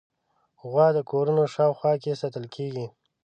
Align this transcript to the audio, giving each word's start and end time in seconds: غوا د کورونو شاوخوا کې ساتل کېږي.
غوا 0.69 0.87
د 0.97 0.99
کورونو 1.09 1.43
شاوخوا 1.53 1.93
کې 2.03 2.19
ساتل 2.21 2.45
کېږي. 2.55 2.85